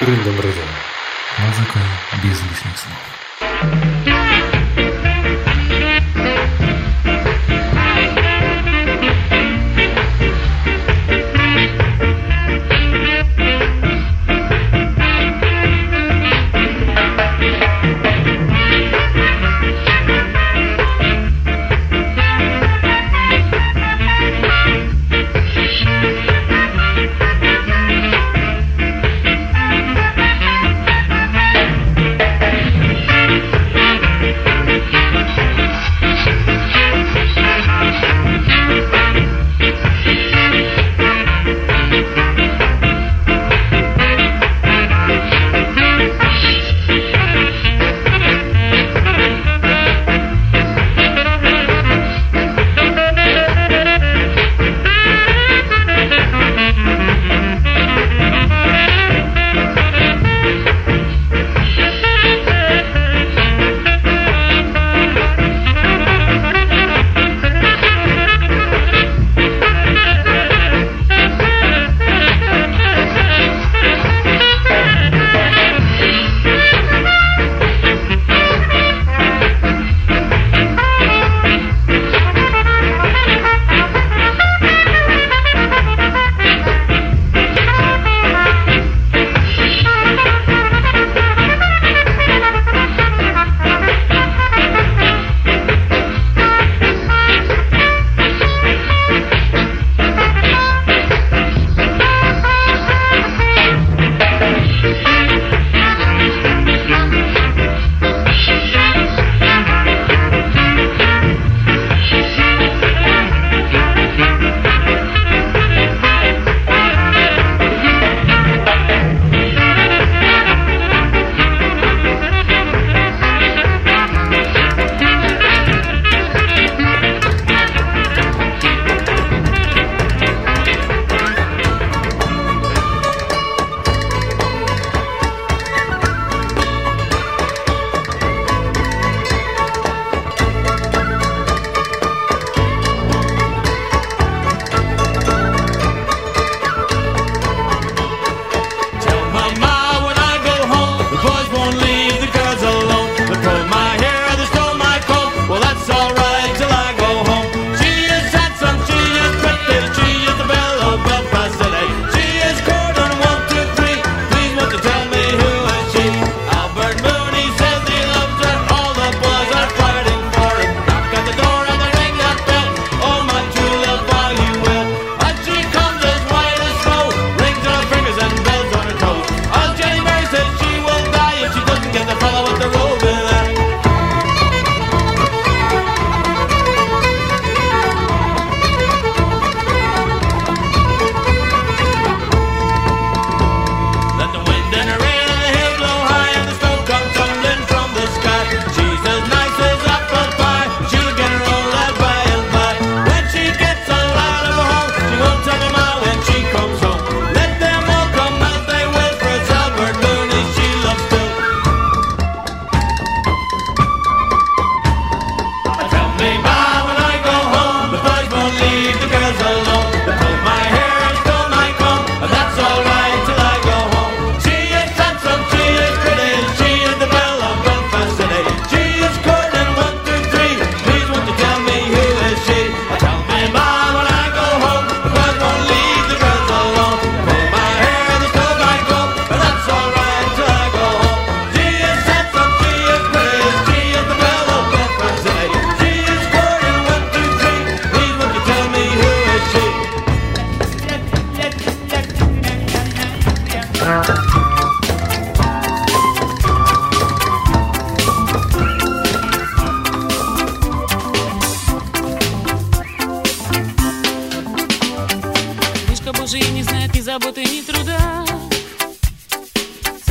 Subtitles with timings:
[0.00, 0.64] Рындом-рындом.
[1.40, 1.78] Музыка
[2.22, 4.29] без лишних слов.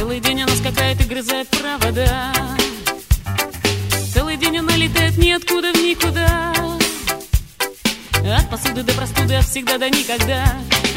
[0.09, 2.33] Целый день она скакает и грызает провода.
[4.11, 6.51] Целый день она летает ниоткуда в никуда.
[8.35, 10.45] От посуды до простуды, от всегда до никогда.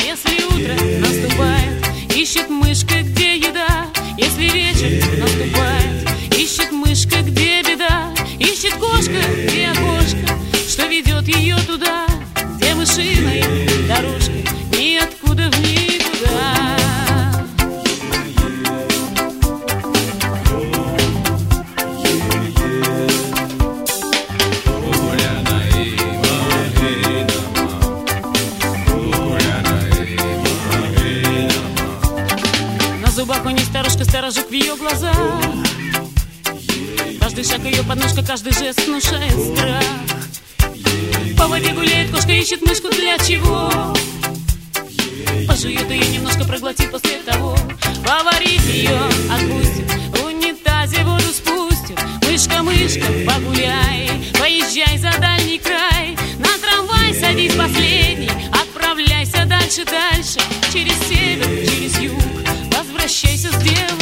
[0.02, 0.72] Если утро
[1.06, 3.86] наступает, ищет мышка, где еда.
[4.16, 8.14] Если вечер наступает, ищет мышка, где беда.
[8.38, 12.06] Ищет кошка, где окошко, что ведет ее туда
[12.56, 13.44] Где мышиная
[13.86, 14.32] дорожка,
[14.78, 16.61] ниоткуда в никуда.
[34.22, 35.16] Дорожек в ее глазах.
[37.20, 39.82] Каждый шаг ее подножка, каждый жест внушает страх.
[41.36, 43.68] По воде гуляет кошка, ищет мышку для чего?
[45.48, 47.56] Пожует ее немножко, проглотит после того.
[48.06, 48.96] Поварит ее,
[49.28, 49.90] отпустит.
[50.16, 51.98] В унитазе воду спустит.
[52.22, 54.08] Мышка, мышка, погуляй.
[54.38, 56.16] Поезжай за дальний край.
[56.38, 58.30] На трамвай садись последний.
[58.52, 60.38] Отправляйся дальше, дальше.
[60.72, 62.22] Через север, через юг.
[62.72, 64.01] Возвращайся, сделав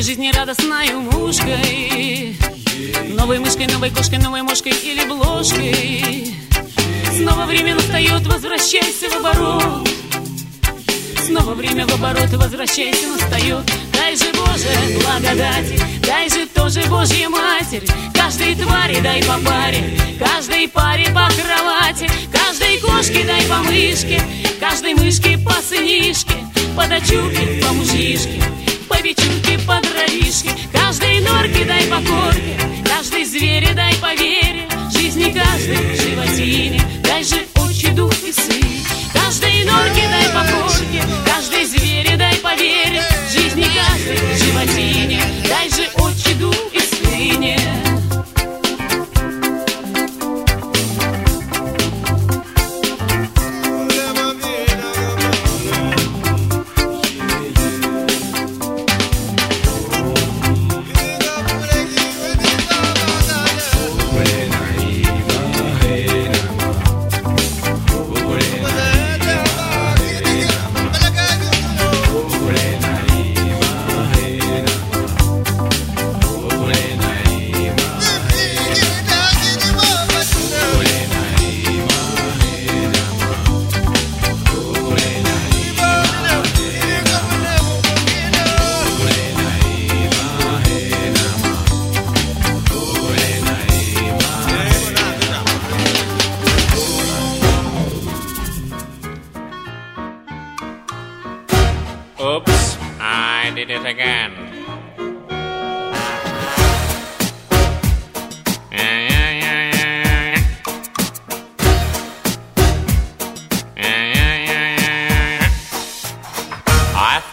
[0.00, 2.36] Полушкой, жизнерадостною мушкой.
[3.08, 6.34] Новой мышкой, новой кошкой, новой мошкой или бложкой.
[7.14, 9.88] Снова время настает, возвращайся в оборот.
[11.26, 13.70] Снова время в оборот, возвращайся, настает.
[13.92, 14.70] Дай же, Боже,
[15.02, 17.86] благодати, дай же тоже Божья Матерь.
[18.14, 22.10] Каждой твари дай по паре, каждой паре по кровати.
[22.32, 24.22] Каждой кошке дай по мышке,
[24.58, 26.36] каждой мышке по сынишке.
[26.74, 28.40] По дочурке, по мужишке,
[28.88, 29.49] по вечерке,
[30.00, 35.99] по дровишке Каждой норке дай по корке, каждой звере дай по вере Жизни каждой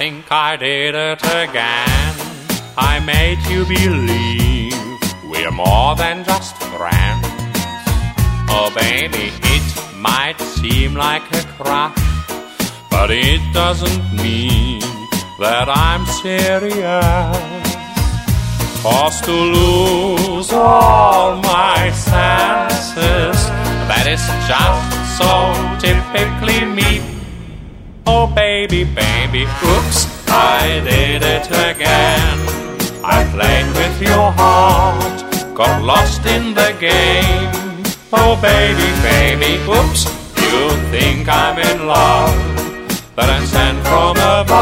[0.09, 2.13] think I did it again.
[2.77, 4.99] I made you believe
[5.29, 7.27] we're more than just friends.
[8.55, 9.25] Oh, baby,
[9.55, 11.99] it might seem like a crush.
[12.89, 14.79] But it doesn't mean
[15.43, 17.67] that I'm serious.
[18.83, 23.39] Cause to lose all my senses,
[23.89, 24.83] that is just
[25.19, 25.31] so
[25.83, 27.06] typically me.
[28.09, 32.37] Oh, baby, baby, oops, I did it again.
[33.03, 37.83] I played with your heart, got lost in the game.
[38.13, 40.05] Oh, baby, baby, oops,
[40.41, 42.57] you think I'm in love
[43.17, 44.53] but I'm sent from above.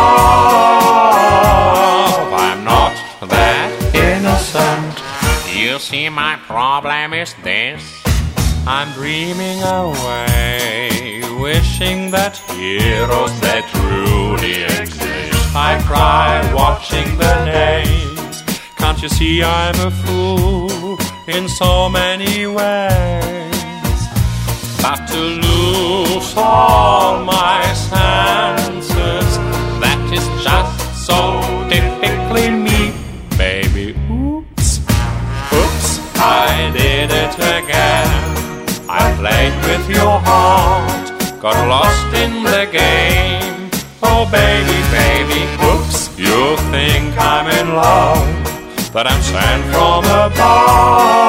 [2.48, 2.96] I'm not
[3.30, 4.96] that innocent.
[5.54, 7.84] You see, my problem is this.
[8.66, 11.15] I'm dreaming away,
[11.46, 15.56] wishing that heroes that truly exist.
[15.70, 18.36] I cry watching the names.
[18.82, 20.98] Can't you see I'm a fool
[21.28, 24.00] in so many ways?
[24.82, 27.62] But to lose all my
[41.46, 43.70] got lost in the game.
[44.02, 48.26] Oh, baby, baby, oops, you think I'm in love,
[48.94, 51.26] that I'm sent from above.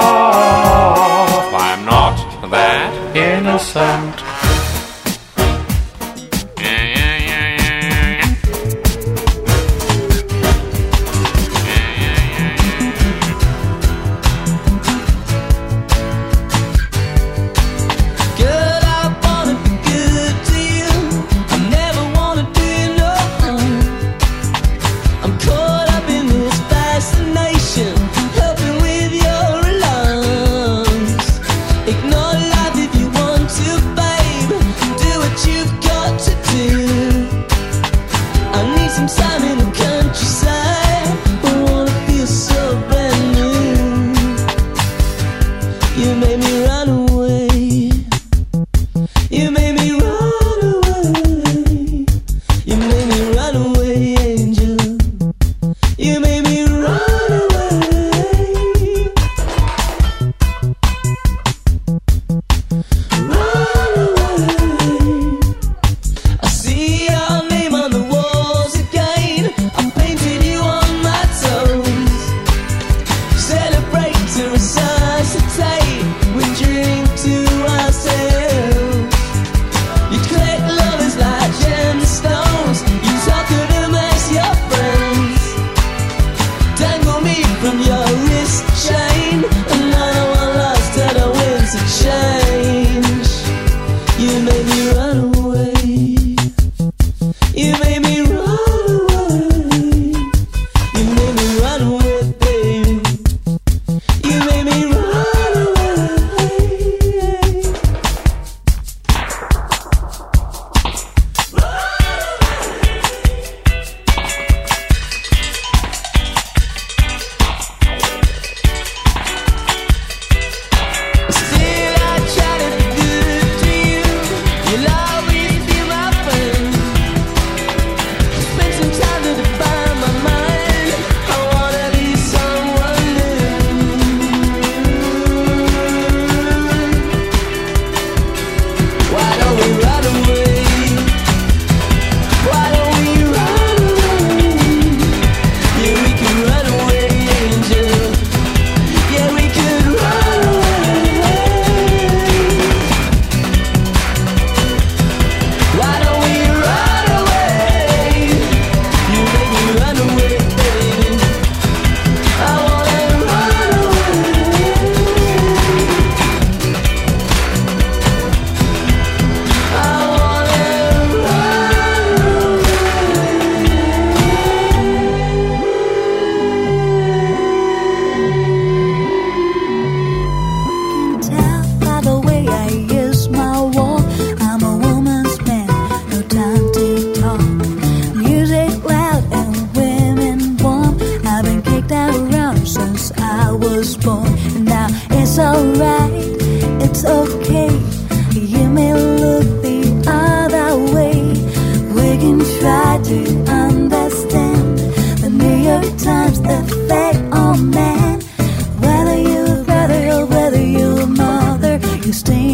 [94.67, 95.36] You run away.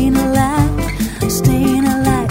[0.03, 2.29] staying alive, staying alive.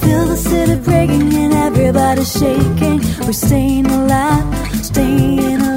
[0.00, 2.98] Feel the city breaking and everybody shaking.
[3.24, 5.69] We're staying alive, staying alive.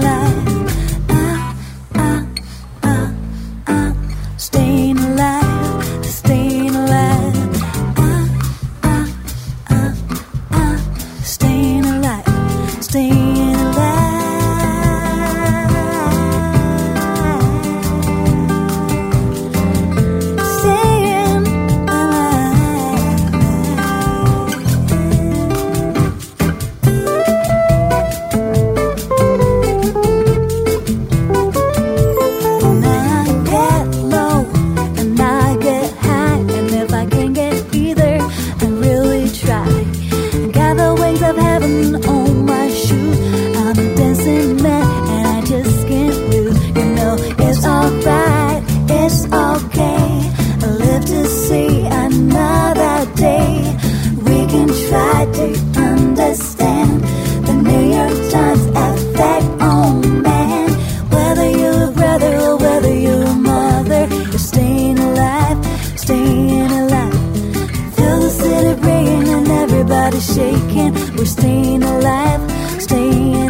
[70.12, 70.94] shaking.
[71.16, 72.42] We're staying alive,
[72.82, 73.43] staying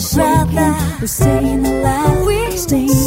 [0.00, 0.74] each other.
[1.00, 2.24] We're staying alive.
[2.24, 2.99] We're staying